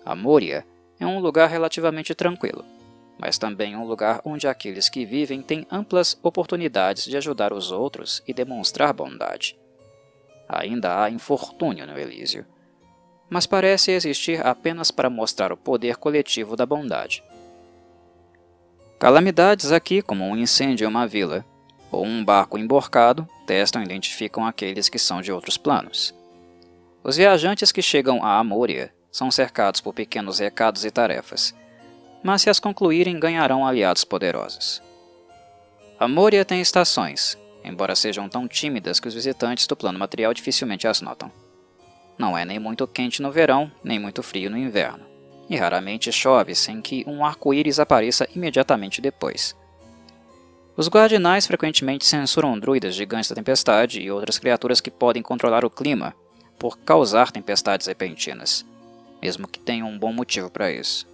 A 0.04 0.14
Moria 0.14 0.66
é 0.98 1.06
um 1.06 1.20
lugar 1.20 1.48
relativamente 1.48 2.14
tranquilo, 2.14 2.66
mas 3.20 3.36
também 3.36 3.76
um 3.76 3.84
lugar 3.84 4.20
onde 4.24 4.48
aqueles 4.48 4.88
que 4.88 5.04
vivem 5.04 5.42
têm 5.42 5.66
amplas 5.70 6.18
oportunidades 6.22 7.04
de 7.04 7.16
ajudar 7.16 7.52
os 7.52 7.70
outros 7.70 8.22
e 8.26 8.32
demonstrar 8.32 8.92
bondade. 8.94 9.58
Ainda 10.48 11.02
há 11.02 11.10
infortúnio 11.10 11.86
no 11.86 11.98
Elísio, 11.98 12.46
mas 13.28 13.46
parece 13.46 13.92
existir 13.92 14.44
apenas 14.44 14.90
para 14.90 15.10
mostrar 15.10 15.52
o 15.52 15.56
poder 15.56 15.96
coletivo 15.96 16.56
da 16.56 16.64
bondade. 16.64 17.22
Calamidades 18.98 19.70
aqui, 19.70 20.02
como 20.02 20.24
um 20.24 20.36
incêndio 20.36 20.84
em 20.84 20.88
uma 20.88 21.06
vila, 21.06 21.44
ou 21.92 22.04
um 22.04 22.24
barco 22.24 22.58
emborcado, 22.58 23.28
testam 23.46 23.82
e 23.82 23.84
identificam 23.84 24.44
aqueles 24.46 24.88
que 24.88 24.98
são 24.98 25.20
de 25.20 25.30
outros 25.30 25.56
planos. 25.56 26.14
Os 27.02 27.16
viajantes 27.16 27.72
que 27.72 27.82
chegam 27.82 28.22
a 28.24 28.38
Amória 28.38 28.92
são 29.10 29.30
cercados 29.30 29.80
por 29.80 29.94
pequenos 29.94 30.38
recados 30.38 30.84
e 30.84 30.90
tarefas, 30.90 31.54
mas 32.22 32.42
se 32.42 32.50
as 32.50 32.60
concluírem 32.60 33.18
ganharão 33.18 33.66
aliados 33.66 34.04
poderosos. 34.04 34.82
Amória 35.98 36.44
tem 36.44 36.60
estações, 36.60 37.36
embora 37.64 37.94
sejam 37.94 38.28
tão 38.28 38.48
tímidas 38.48 39.00
que 39.00 39.08
os 39.08 39.14
visitantes 39.14 39.66
do 39.66 39.76
plano 39.76 39.98
material 39.98 40.32
dificilmente 40.32 40.86
as 40.86 41.00
notam. 41.00 41.30
Não 42.18 42.36
é 42.36 42.44
nem 42.44 42.58
muito 42.58 42.86
quente 42.86 43.22
no 43.22 43.30
verão, 43.30 43.70
nem 43.82 43.98
muito 43.98 44.22
frio 44.22 44.50
no 44.50 44.58
inverno, 44.58 45.04
e 45.48 45.56
raramente 45.56 46.12
chove 46.12 46.54
sem 46.54 46.80
que 46.80 47.04
um 47.06 47.24
arco-íris 47.24 47.80
apareça 47.80 48.28
imediatamente 48.34 49.00
depois. 49.00 49.56
Os 50.76 50.88
guardinais 50.88 51.46
frequentemente 51.46 52.06
censuram 52.06 52.58
druidas 52.58 52.94
gigantes 52.94 53.28
da 53.28 53.34
tempestade 53.34 54.00
e 54.00 54.10
outras 54.10 54.38
criaturas 54.38 54.80
que 54.80 54.90
podem 54.90 55.22
controlar 55.22 55.64
o 55.64 55.70
clima 55.70 56.14
por 56.58 56.78
causar 56.78 57.30
tempestades 57.30 57.86
repentinas, 57.86 58.64
mesmo 59.20 59.48
que 59.48 59.58
tenham 59.58 59.88
um 59.88 59.98
bom 59.98 60.12
motivo 60.12 60.50
para 60.50 60.72
isso. 60.72 61.06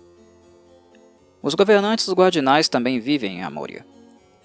Os 1.47 1.55
governantes 1.55 2.13
Guardinais 2.13 2.69
também 2.69 2.99
vivem 2.99 3.37
em 3.37 3.45
Amoria. 3.45 3.87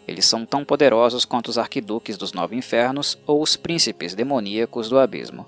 Eles 0.07 0.23
são 0.23 0.45
tão 0.45 0.63
poderosos 0.63 1.25
quanto 1.25 1.47
os 1.47 1.57
arquiduques 1.57 2.15
dos 2.15 2.31
Nove 2.31 2.55
Infernos 2.55 3.17
ou 3.25 3.41
os 3.41 3.55
príncipes 3.55 4.13
demoníacos 4.13 4.87
do 4.87 4.99
Abismo. 4.99 5.47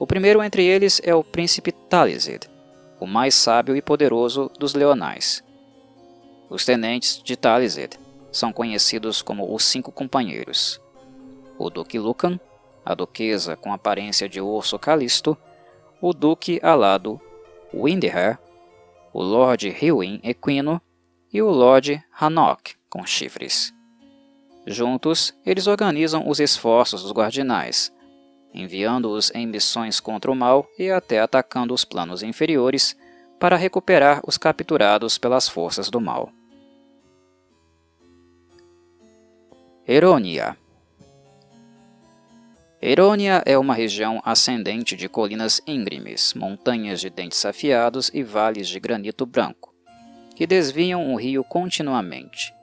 O 0.00 0.04
primeiro 0.04 0.42
entre 0.42 0.64
eles 0.64 1.00
é 1.04 1.14
o 1.14 1.22
príncipe 1.22 1.70
Talizid, 1.70 2.50
o 2.98 3.06
mais 3.06 3.36
sábio 3.36 3.76
e 3.76 3.80
poderoso 3.80 4.50
dos 4.58 4.74
Leonais. 4.74 5.44
Os 6.50 6.64
tenentes 6.64 7.22
de 7.22 7.36
Talizid 7.36 7.96
são 8.32 8.52
conhecidos 8.52 9.22
como 9.22 9.54
os 9.54 9.62
Cinco 9.62 9.92
Companheiros. 9.92 10.80
O 11.56 11.70
Duque 11.70 12.00
Lucan, 12.00 12.40
a 12.84 12.96
duquesa 12.96 13.54
com 13.54 13.72
aparência 13.72 14.28
de 14.28 14.40
urso 14.40 14.76
Calisto, 14.76 15.38
o 16.00 16.12
duque 16.12 16.58
alado 16.64 17.20
Windher, 17.72 18.40
o 19.16 19.22
Lord 19.22 19.66
Hywin 19.80 20.20
Equino 20.22 20.78
e 21.32 21.40
o 21.40 21.48
Lord 21.48 22.04
Hanok 22.20 22.74
com 22.90 23.06
chifres. 23.06 23.72
Juntos, 24.66 25.32
eles 25.46 25.66
organizam 25.66 26.28
os 26.28 26.38
esforços 26.38 27.02
dos 27.02 27.12
guardinais, 27.12 27.90
enviando-os 28.52 29.32
em 29.34 29.46
missões 29.46 30.00
contra 30.00 30.30
o 30.30 30.34
mal 30.34 30.68
e 30.78 30.90
até 30.90 31.18
atacando 31.18 31.72
os 31.72 31.82
planos 31.82 32.22
inferiores 32.22 32.94
para 33.40 33.56
recuperar 33.56 34.20
os 34.26 34.36
capturados 34.36 35.16
pelas 35.16 35.48
forças 35.48 35.88
do 35.88 35.98
mal. 35.98 36.30
Erônia 39.88 40.58
Erônia 42.80 43.42
é 43.46 43.56
uma 43.56 43.72
região 43.72 44.20
ascendente 44.22 44.94
de 44.96 45.08
colinas 45.08 45.62
íngremes, 45.66 46.34
montanhas 46.34 47.00
de 47.00 47.08
dentes 47.08 47.42
afiados 47.46 48.10
e 48.12 48.22
vales 48.22 48.68
de 48.68 48.78
granito 48.78 49.24
branco, 49.24 49.74
que 50.34 50.46
desviam 50.46 51.10
o 51.10 51.16
rio 51.16 51.42
continuamente. 51.42 52.54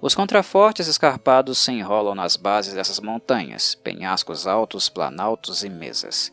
Os 0.00 0.14
contrafortes 0.14 0.86
escarpados 0.86 1.58
se 1.58 1.72
enrolam 1.72 2.14
nas 2.14 2.36
bases 2.36 2.74
dessas 2.74 3.00
montanhas, 3.00 3.74
penhascos 3.74 4.46
altos, 4.46 4.88
planaltos 4.88 5.64
e 5.64 5.68
mesas. 5.68 6.32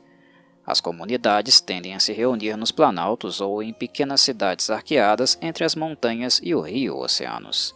As 0.65 0.79
comunidades 0.79 1.59
tendem 1.59 1.95
a 1.95 1.99
se 1.99 2.13
reunir 2.13 2.55
nos 2.55 2.71
planaltos 2.71 3.41
ou 3.41 3.63
em 3.63 3.73
pequenas 3.73 4.21
cidades 4.21 4.69
arqueadas 4.69 5.35
entre 5.41 5.63
as 5.63 5.73
montanhas 5.73 6.39
e 6.43 6.53
o 6.53 6.61
rio 6.61 6.97
Oceanos. 6.97 7.73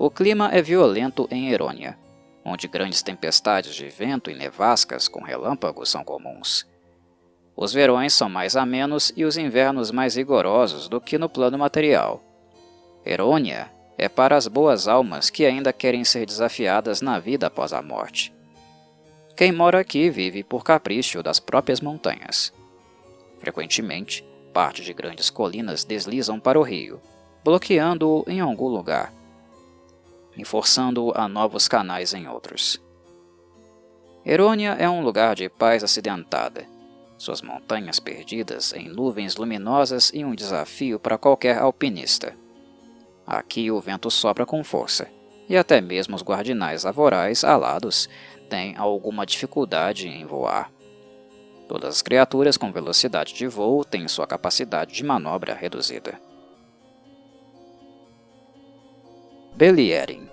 O 0.00 0.10
clima 0.10 0.50
é 0.52 0.60
violento 0.60 1.28
em 1.30 1.50
Erônia 1.50 1.96
onde 2.44 2.68
grandes 2.68 3.02
tempestades 3.02 3.74
de 3.74 3.88
vento 3.88 4.30
e 4.30 4.34
nevascas 4.34 5.08
com 5.08 5.22
relâmpagos 5.22 5.90
são 5.90 6.04
comuns. 6.04 6.66
Os 7.56 7.72
verões 7.72 8.14
são 8.14 8.28
mais 8.28 8.56
amenos 8.56 9.12
e 9.16 9.24
os 9.24 9.36
invernos 9.36 9.90
mais 9.90 10.16
rigorosos 10.16 10.88
do 10.88 11.00
que 11.00 11.18
no 11.18 11.28
plano 11.28 11.58
material. 11.58 12.22
Erônia 13.04 13.70
é 13.96 14.08
para 14.08 14.36
as 14.36 14.48
boas 14.48 14.88
almas 14.88 15.30
que 15.30 15.44
ainda 15.44 15.72
querem 15.72 16.04
ser 16.04 16.26
desafiadas 16.26 17.02
na 17.02 17.18
vida 17.18 17.46
após 17.46 17.72
a 17.72 17.82
morte. 17.82 18.32
Quem 19.36 19.52
mora 19.52 19.80
aqui 19.80 20.10
vive 20.10 20.42
por 20.42 20.64
capricho 20.64 21.22
das 21.22 21.38
próprias 21.38 21.80
montanhas. 21.80 22.52
Frequentemente, 23.38 24.24
parte 24.52 24.82
de 24.82 24.92
grandes 24.92 25.30
colinas 25.30 25.84
deslizam 25.84 26.38
para 26.38 26.58
o 26.58 26.62
rio, 26.62 27.00
bloqueando-o 27.44 28.24
em 28.26 28.40
algum 28.40 28.68
lugar 28.68 29.12
e 30.36 30.44
forçando-o 30.44 31.12
a 31.14 31.28
novos 31.28 31.68
canais 31.68 32.14
em 32.14 32.28
outros. 32.28 32.80
Herônia 34.24 34.76
é 34.78 34.88
um 34.88 35.02
lugar 35.02 35.34
de 35.34 35.48
paz 35.48 35.82
acidentada, 35.82 36.64
suas 37.18 37.42
montanhas 37.42 38.00
perdidas 38.00 38.72
em 38.72 38.88
nuvens 38.88 39.36
luminosas 39.36 40.10
e 40.12 40.24
um 40.24 40.34
desafio 40.34 40.98
para 40.98 41.18
qualquer 41.18 41.58
alpinista. 41.58 42.36
Aqui 43.26 43.70
o 43.70 43.80
vento 43.80 44.10
sopra 44.10 44.44
com 44.44 44.64
força, 44.64 45.08
e 45.48 45.56
até 45.56 45.80
mesmo 45.80 46.16
os 46.16 46.22
guardinais 46.22 46.84
avorais 46.84 47.44
alados 47.44 48.08
têm 48.48 48.76
alguma 48.76 49.24
dificuldade 49.24 50.08
em 50.08 50.26
voar. 50.26 50.70
Todas 51.68 51.96
as 51.96 52.02
criaturas 52.02 52.56
com 52.56 52.72
velocidade 52.72 53.34
de 53.34 53.46
voo 53.46 53.84
têm 53.84 54.06
sua 54.08 54.26
capacidade 54.26 54.92
de 54.92 55.04
manobra 55.04 55.54
reduzida. 55.54 56.20
Belierin 59.54 60.30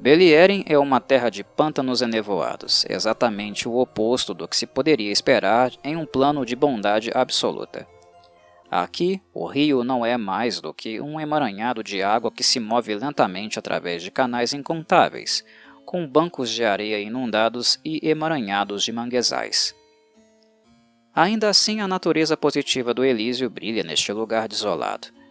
Belierin 0.00 0.64
é 0.68 0.78
uma 0.78 1.00
terra 1.00 1.28
de 1.28 1.42
pântanos 1.42 2.00
enevoados, 2.00 2.86
exatamente 2.88 3.68
o 3.68 3.76
oposto 3.76 4.32
do 4.32 4.46
que 4.46 4.56
se 4.56 4.64
poderia 4.64 5.10
esperar 5.10 5.72
em 5.82 5.96
um 5.96 6.06
plano 6.06 6.46
de 6.46 6.54
bondade 6.54 7.10
absoluta. 7.12 7.86
Aqui, 8.70 9.20
o 9.34 9.44
rio 9.44 9.82
não 9.82 10.06
é 10.06 10.16
mais 10.16 10.60
do 10.60 10.72
que 10.72 11.00
um 11.00 11.20
emaranhado 11.20 11.82
de 11.82 12.00
água 12.00 12.30
que 12.30 12.44
se 12.44 12.60
move 12.60 12.94
lentamente 12.94 13.58
através 13.58 14.00
de 14.00 14.12
canais 14.12 14.52
incontáveis, 14.52 15.44
com 15.84 16.06
bancos 16.06 16.48
de 16.48 16.64
areia 16.64 17.00
inundados 17.00 17.78
e 17.84 18.08
emaranhados 18.08 18.84
de 18.84 18.92
manguezais. 18.92 19.74
Ainda 21.12 21.48
assim, 21.48 21.80
a 21.80 21.88
natureza 21.88 22.36
positiva 22.36 22.94
do 22.94 23.04
Elísio 23.04 23.50
brilha 23.50 23.82
neste 23.82 24.12
lugar 24.12 24.46
desolado 24.46 25.21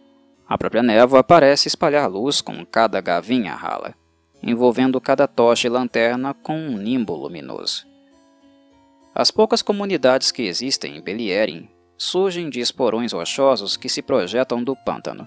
a 0.52 0.58
própria 0.58 0.82
névoa 0.82 1.24
parece 1.24 1.66
espalhar 1.66 2.10
luz 2.10 2.42
com 2.42 2.62
cada 2.66 3.00
gavinha 3.00 3.54
rala, 3.54 3.94
envolvendo 4.42 5.00
cada 5.00 5.26
tocha 5.26 5.66
e 5.66 5.70
lanterna 5.70 6.34
com 6.34 6.54
um 6.54 6.76
nimbo 6.76 7.14
luminoso. 7.16 7.86
As 9.14 9.30
poucas 9.30 9.62
comunidades 9.62 10.30
que 10.30 10.42
existem 10.42 10.98
em 10.98 11.00
Belierin 11.00 11.70
surgem 11.96 12.50
de 12.50 12.60
esporões 12.60 13.12
rochosos 13.12 13.78
que 13.78 13.88
se 13.88 14.02
projetam 14.02 14.62
do 14.62 14.76
pântano. 14.76 15.26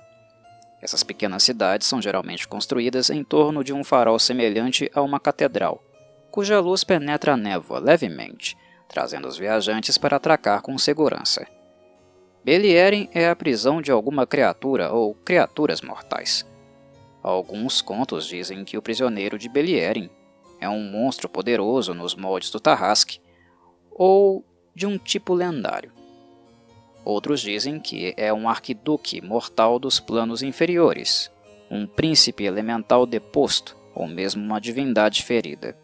Essas 0.79 1.01
pequenas 1.01 1.41
cidades 1.41 1.88
são 1.88 2.00
geralmente 2.00 2.48
construídas 2.48 3.10
em 3.10 3.24
torno 3.24 3.63
de 3.63 3.74
um 3.74 3.84
farol 3.84 4.20
semelhante 4.20 4.91
a 4.94 5.01
uma 5.01 5.20
catedral, 5.20 5.84
cuja 6.29 6.60
luz 6.60 6.84
penetra 6.84 7.34
a 7.34 7.38
névoa 7.38 7.79
levemente, 7.79 8.55
trazendo 8.88 9.27
os 9.27 9.39
viajantes 9.39 9.98
para 9.98 10.17
atracar 10.17 10.62
com 10.62 10.77
segurança. 10.77 11.48
Belierin 12.45 13.09
é 13.11 13.27
a 13.27 13.35
prisão 13.35 13.81
de 13.81 13.91
alguma 13.91 14.27
criatura 14.27 14.93
ou 14.93 15.15
criaturas 15.15 15.81
mortais. 15.81 16.45
Alguns 17.23 17.81
contos 17.81 18.27
dizem 18.27 18.63
que 18.63 18.77
o 18.77 18.83
prisioneiro 18.83 19.39
de 19.39 19.49
Belierin 19.49 20.11
é 20.61 20.69
um 20.69 20.79
monstro 20.79 21.27
poderoso 21.27 21.95
nos 21.95 22.13
moldes 22.13 22.51
do 22.51 22.59
Tarrasque 22.59 23.19
ou 23.89 24.45
de 24.75 24.85
um 24.85 24.95
tipo 24.95 25.33
lendário. 25.33 25.91
Outros 27.03 27.41
dizem 27.41 27.79
que 27.79 28.13
é 28.15 28.31
um 28.31 28.47
arquiduque 28.47 29.21
mortal 29.21 29.79
dos 29.79 29.99
planos 29.99 30.43
inferiores, 30.43 31.31
um 31.71 31.87
príncipe 31.87 32.43
elemental 32.43 33.07
deposto, 33.07 33.75
ou 33.95 34.07
mesmo 34.07 34.43
uma 34.43 34.61
divindade 34.61 35.23
ferida. 35.23 35.75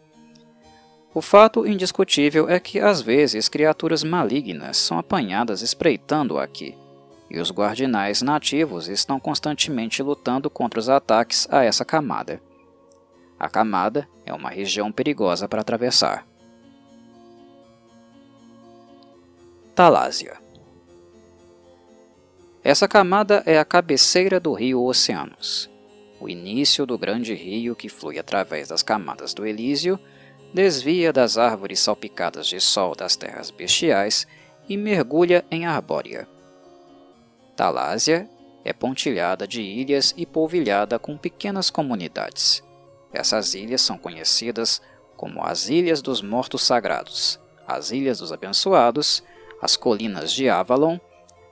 O 1.14 1.20
fato 1.20 1.66
indiscutível 1.66 2.48
é 2.48 2.58
que 2.58 2.80
às 2.80 3.02
vezes 3.02 3.48
criaturas 3.48 4.02
malignas 4.02 4.78
são 4.78 4.98
apanhadas 4.98 5.60
espreitando 5.60 6.38
aqui, 6.38 6.74
e 7.30 7.38
os 7.38 7.50
guardinais 7.50 8.22
nativos 8.22 8.88
estão 8.88 9.20
constantemente 9.20 10.02
lutando 10.02 10.48
contra 10.48 10.80
os 10.80 10.88
ataques 10.88 11.46
a 11.50 11.62
essa 11.62 11.84
camada. 11.84 12.40
A 13.38 13.46
camada 13.46 14.08
é 14.24 14.32
uma 14.32 14.48
região 14.48 14.90
perigosa 14.90 15.46
para 15.46 15.60
atravessar. 15.60 16.26
Talásia 19.74 20.38
Essa 22.64 22.88
camada 22.88 23.42
é 23.44 23.58
a 23.58 23.64
cabeceira 23.66 24.40
do 24.40 24.54
rio 24.54 24.82
Oceanos, 24.82 25.68
o 26.18 26.26
início 26.26 26.86
do 26.86 26.96
grande 26.96 27.34
rio 27.34 27.76
que 27.76 27.90
flui 27.90 28.18
através 28.18 28.68
das 28.68 28.82
camadas 28.82 29.34
do 29.34 29.44
Elísio 29.44 29.98
desvia 30.52 31.12
das 31.12 31.38
árvores 31.38 31.80
salpicadas 31.80 32.46
de 32.46 32.60
sol 32.60 32.94
das 32.94 33.16
terras 33.16 33.50
bestiais 33.50 34.26
e 34.68 34.76
mergulha 34.76 35.44
em 35.50 35.66
Arbórea. 35.66 36.28
Talásia 37.56 38.28
é 38.64 38.72
pontilhada 38.72 39.46
de 39.46 39.62
ilhas 39.62 40.14
e 40.16 40.24
polvilhada 40.24 40.98
com 40.98 41.16
pequenas 41.16 41.70
comunidades. 41.70 42.62
Essas 43.12 43.54
ilhas 43.54 43.82
são 43.82 43.98
conhecidas 43.98 44.80
como 45.16 45.44
as 45.44 45.68
Ilhas 45.68 46.02
dos 46.02 46.22
Mortos 46.22 46.62
Sagrados, 46.62 47.38
as 47.66 47.90
Ilhas 47.90 48.18
dos 48.18 48.32
Abençoados, 48.32 49.22
as 49.60 49.76
Colinas 49.76 50.32
de 50.32 50.48
Avalon, 50.48 50.98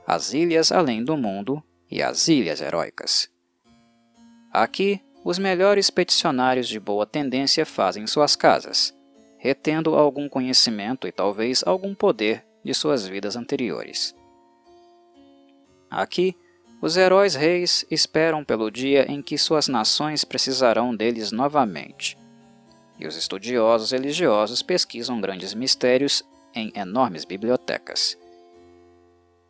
as 0.05 0.33
Ilhas 0.33 0.71
Além 0.71 1.03
do 1.03 1.15
Mundo 1.15 1.63
e 1.89 2.01
as 2.01 2.27
Ilhas 2.27 2.59
Heróicas. 2.59 3.29
Aqui, 4.51 5.01
os 5.23 5.37
melhores 5.37 5.89
peticionários 5.89 6.67
de 6.67 6.79
boa 6.79 7.05
tendência 7.05 7.65
fazem 7.65 8.07
suas 8.07 8.35
casas, 8.35 8.93
retendo 9.37 9.95
algum 9.95 10.27
conhecimento 10.27 11.07
e 11.07 11.11
talvez 11.11 11.63
algum 11.65 11.93
poder 11.93 12.43
de 12.63 12.73
suas 12.73 13.07
vidas 13.07 13.35
anteriores. 13.35 14.15
Aqui, 15.89 16.35
os 16.81 16.97
heróis 16.97 17.35
reis 17.35 17.85
esperam 17.91 18.43
pelo 18.43 18.71
dia 18.71 19.05
em 19.11 19.21
que 19.21 19.37
suas 19.37 19.67
nações 19.67 20.23
precisarão 20.23 20.95
deles 20.95 21.31
novamente, 21.31 22.17
e 22.99 23.05
os 23.05 23.15
estudiosos 23.15 23.91
religiosos 23.91 24.61
pesquisam 24.61 25.21
grandes 25.21 25.53
mistérios 25.53 26.23
em 26.55 26.71
enormes 26.75 27.25
bibliotecas. 27.25 28.17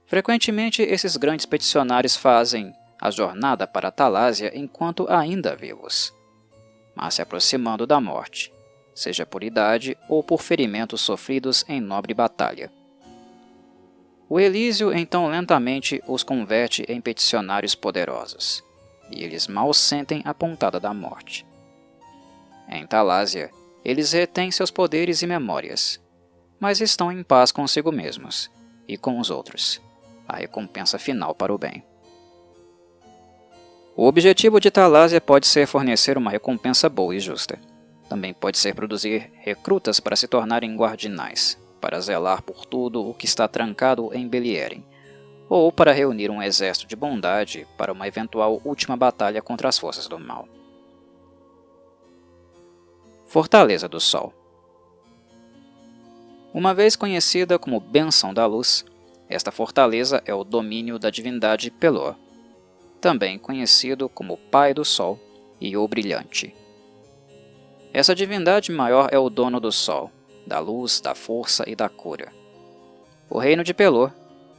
Frequentemente, 0.06 0.82
esses 0.82 1.16
grandes 1.16 1.46
peticionários 1.46 2.18
fazem 2.18 2.74
a 3.02 3.10
jornada 3.10 3.66
para 3.66 3.92
Talásia 3.92 4.52
enquanto 4.56 5.08
ainda 5.10 5.56
vivos, 5.56 6.14
mas 6.96 7.16
se 7.16 7.22
aproximando 7.24 7.88
da 7.88 8.00
morte, 8.00 8.54
seja 8.94 9.26
por 9.26 9.44
idade 9.44 9.98
ou 10.08 10.24
por 10.24 10.40
ferimentos 10.40 11.02
sofridos 11.02 11.66
em 11.68 11.82
nobre 11.82 12.14
batalha. 12.14 12.72
O 14.30 14.40
Elísio 14.40 14.94
então 14.94 15.28
lentamente 15.28 16.02
os 16.08 16.22
converte 16.22 16.86
em 16.88 17.02
peticionários 17.02 17.74
poderosos, 17.74 18.64
e 19.12 19.24
eles 19.24 19.48
mal 19.48 19.74
sentem 19.74 20.22
a 20.24 20.34
pontada 20.34 20.80
da 20.80 20.94
morte. 20.94 21.46
Em 22.70 22.86
Talásia, 22.86 23.50
eles 23.84 24.12
retêm 24.12 24.52
seus 24.52 24.70
poderes 24.70 25.24
e 25.24 25.28
memórias, 25.28 26.00
mas 26.60 26.80
estão 26.80 27.12
em 27.12 27.24
paz 27.24 27.52
consigo 27.52 27.92
mesmos 27.92 28.50
e 28.88 28.96
com 28.96 29.20
os 29.20 29.32
outros, 29.32 29.82
a 30.28 30.38
recompensa 30.38 31.00
final 31.00 31.34
para 31.34 31.54
o 31.54 31.58
bem. 31.58 31.84
O 34.02 34.08
objetivo 34.08 34.60
de 34.60 34.72
Talásia 34.72 35.22
pode 35.22 35.46
ser 35.46 35.68
fornecer 35.68 36.18
uma 36.18 36.32
recompensa 36.32 36.90
boa 36.90 37.16
e 37.16 37.20
justa. 37.20 37.62
Também 38.10 38.34
pode 38.34 38.58
ser 38.58 38.74
produzir 38.74 39.32
recrutas 39.36 40.00
para 40.00 40.16
se 40.16 40.28
tornarem 40.28 40.76
guardinais, 40.76 41.56
para 41.80 42.00
zelar 42.00 42.42
por 42.42 42.66
tudo 42.66 43.08
o 43.08 43.14
que 43.14 43.28
está 43.28 43.48
trancado 43.48 44.10
em 44.12 44.28
Belierem, 44.28 44.84
ou 45.48 45.72
para 45.72 45.92
reunir 45.92 46.32
um 46.32 46.42
exército 46.42 46.88
de 46.88 46.96
bondade 46.96 47.68
para 47.78 47.94
uma 47.94 48.08
eventual 48.08 48.60
última 48.66 48.98
batalha 48.98 49.40
contra 49.40 49.70
as 49.70 49.78
forças 49.78 50.08
do 50.08 50.18
mal. 50.18 50.50
Fortaleza 53.28 53.88
do 53.88 54.00
Sol 54.00 54.34
Uma 56.52 56.74
vez 56.74 56.96
conhecida 56.96 57.60
como 57.60 57.80
Benção 57.80 58.34
da 58.34 58.48
Luz, 58.48 58.84
esta 59.30 59.52
fortaleza 59.52 60.24
é 60.26 60.34
o 60.34 60.44
domínio 60.44 60.98
da 60.98 61.12
divindade 61.12 61.70
Pelor, 61.70 62.16
também 63.02 63.40
conhecido 63.40 64.08
como 64.08 64.38
Pai 64.38 64.74
do 64.74 64.86
Sol 64.86 65.20
e 65.60 65.76
o 65.76 65.86
Brilhante. 65.88 66.56
Essa 67.92 68.16
divindade 68.16 68.72
maior 68.72 69.10
é 69.12 69.18
o 69.18 69.30
dono 69.30 69.60
do 69.60 69.72
Sol, 69.72 70.12
da 70.46 70.60
luz, 70.60 71.02
da 71.02 71.16
força 71.16 71.64
e 71.68 71.76
da 71.76 71.90
cura. 71.90 72.32
O 73.30 73.40
reino 73.40 73.64
de 73.64 73.74
Pelor, 73.74 74.12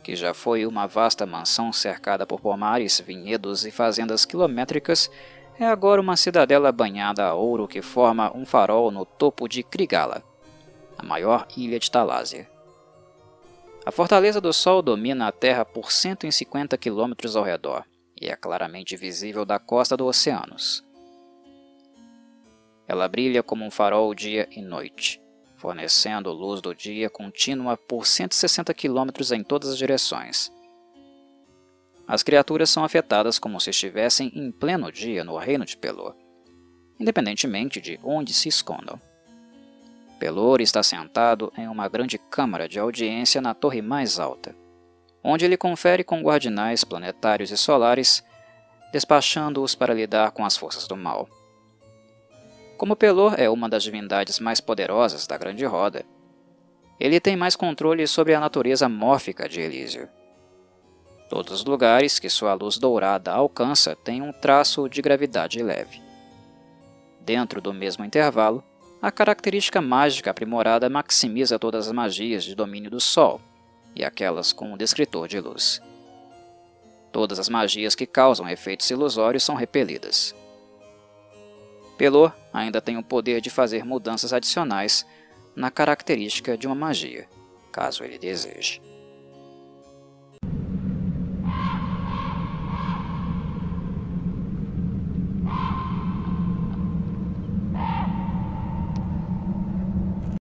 que 0.02 0.16
já 0.16 0.34
foi 0.34 0.66
uma 0.66 0.86
vasta 0.86 1.24
mansão 1.24 1.72
cercada 1.72 2.26
por 2.26 2.40
pomares, 2.40 3.00
vinhedos 3.00 3.64
e 3.64 3.70
fazendas 3.70 4.24
quilométricas, 4.24 5.08
é 5.58 5.64
agora 5.64 6.00
uma 6.00 6.16
cidadela 6.16 6.72
banhada 6.72 7.24
a 7.24 7.34
ouro 7.34 7.68
que 7.68 7.80
forma 7.80 8.36
um 8.36 8.44
farol 8.44 8.90
no 8.90 9.04
topo 9.04 9.46
de 9.48 9.62
Krigala, 9.62 10.22
a 10.98 11.04
maior 11.04 11.46
ilha 11.56 11.78
de 11.78 11.90
Talásia. 11.90 12.50
A 13.86 13.92
Fortaleza 13.92 14.40
do 14.40 14.52
Sol 14.52 14.82
domina 14.82 15.28
a 15.28 15.32
Terra 15.32 15.64
por 15.64 15.92
150 15.92 16.76
quilômetros 16.76 17.36
ao 17.36 17.44
redor 17.44 17.84
e 18.22 18.28
é 18.28 18.36
claramente 18.36 18.96
visível 18.96 19.44
da 19.44 19.58
costa 19.58 19.96
do 19.96 20.06
Oceanos. 20.06 20.84
Ela 22.86 23.08
brilha 23.08 23.42
como 23.42 23.64
um 23.64 23.70
farol 23.70 24.14
dia 24.14 24.48
e 24.52 24.62
noite, 24.62 25.20
fornecendo 25.56 26.30
luz 26.30 26.60
do 26.60 26.72
dia 26.72 27.10
contínua 27.10 27.76
por 27.76 28.06
160 28.06 28.72
km 28.74 29.10
em 29.34 29.42
todas 29.42 29.70
as 29.70 29.78
direções. 29.78 30.52
As 32.06 32.22
criaturas 32.22 32.70
são 32.70 32.84
afetadas 32.84 33.40
como 33.40 33.60
se 33.60 33.70
estivessem 33.70 34.30
em 34.36 34.52
pleno 34.52 34.92
dia 34.92 35.24
no 35.24 35.36
reino 35.36 35.64
de 35.64 35.76
Pelor, 35.76 36.14
independentemente 37.00 37.80
de 37.80 37.98
onde 38.04 38.32
se 38.32 38.48
escondam. 38.48 39.00
Pelor 40.20 40.60
está 40.60 40.80
sentado 40.80 41.52
em 41.58 41.66
uma 41.66 41.88
grande 41.88 42.18
câmara 42.18 42.68
de 42.68 42.78
audiência 42.78 43.40
na 43.40 43.52
torre 43.52 43.82
mais 43.82 44.20
alta 44.20 44.61
onde 45.22 45.44
ele 45.44 45.56
confere 45.56 46.02
com 46.02 46.22
guardinais 46.22 46.84
planetários 46.84 47.50
e 47.50 47.56
solares, 47.56 48.24
despachando-os 48.92 49.74
para 49.74 49.94
lidar 49.94 50.32
com 50.32 50.44
as 50.44 50.56
forças 50.56 50.86
do 50.86 50.96
mal. 50.96 51.28
Como 52.76 52.96
Pelor 52.96 53.34
é 53.38 53.48
uma 53.48 53.68
das 53.68 53.84
divindades 53.84 54.40
mais 54.40 54.60
poderosas 54.60 55.26
da 55.26 55.38
Grande 55.38 55.64
Roda, 55.64 56.04
ele 56.98 57.20
tem 57.20 57.36
mais 57.36 57.56
controle 57.56 58.06
sobre 58.06 58.34
a 58.34 58.40
natureza 58.40 58.88
mórfica 58.88 59.48
de 59.48 59.60
Elísio. 59.60 60.08
Todos 61.28 61.52
os 61.52 61.64
lugares 61.64 62.18
que 62.18 62.28
sua 62.28 62.54
luz 62.54 62.76
dourada 62.78 63.32
alcança 63.32 63.96
têm 63.96 64.20
um 64.20 64.32
traço 64.32 64.88
de 64.88 65.00
gravidade 65.00 65.62
leve. 65.62 66.02
Dentro 67.20 67.60
do 67.60 67.72
mesmo 67.72 68.04
intervalo, 68.04 68.62
a 69.00 69.10
característica 69.10 69.80
mágica 69.80 70.30
aprimorada 70.30 70.88
maximiza 70.88 71.58
todas 71.58 71.86
as 71.88 71.92
magias 71.92 72.44
de 72.44 72.54
domínio 72.54 72.90
do 72.90 73.00
Sol, 73.00 73.40
e 73.94 74.04
aquelas 74.04 74.52
com 74.52 74.72
o 74.72 74.76
descritor 74.76 75.28
de 75.28 75.40
luz. 75.40 75.80
Todas 77.10 77.38
as 77.38 77.48
magias 77.48 77.94
que 77.94 78.06
causam 78.06 78.48
efeitos 78.48 78.88
ilusórios 78.90 79.44
são 79.44 79.54
repelidas. 79.54 80.34
Pelor 81.98 82.32
ainda 82.52 82.80
tem 82.80 82.96
o 82.96 83.02
poder 83.02 83.40
de 83.40 83.50
fazer 83.50 83.84
mudanças 83.84 84.32
adicionais 84.32 85.06
na 85.54 85.70
característica 85.70 86.56
de 86.56 86.66
uma 86.66 86.74
magia, 86.74 87.28
caso 87.70 88.02
ele 88.02 88.18
deseje. 88.18 88.80